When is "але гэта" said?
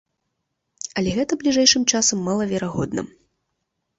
1.01-1.37